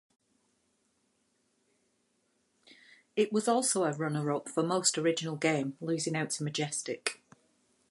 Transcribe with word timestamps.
It 3.15 3.31
was 3.31 3.47
also 3.47 3.85
runner-up 3.93 4.49
for 4.49 4.63
"Most 4.63 4.97
Original 4.97 5.35
Game", 5.35 5.77
losing 5.79 6.15
out 6.15 6.31
to 6.31 6.43
"Majestic". 6.43 7.21